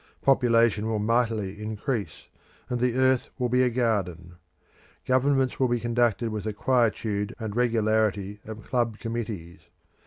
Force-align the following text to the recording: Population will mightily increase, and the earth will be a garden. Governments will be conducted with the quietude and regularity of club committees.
Population 0.23 0.87
will 0.87 0.97
mightily 0.97 1.61
increase, 1.61 2.27
and 2.71 2.79
the 2.79 2.95
earth 2.97 3.29
will 3.37 3.49
be 3.49 3.61
a 3.61 3.69
garden. 3.69 4.33
Governments 5.05 5.59
will 5.59 5.67
be 5.67 5.79
conducted 5.79 6.29
with 6.29 6.45
the 6.45 6.53
quietude 6.53 7.35
and 7.37 7.55
regularity 7.55 8.39
of 8.43 8.63
club 8.67 8.97
committees. 8.97 9.67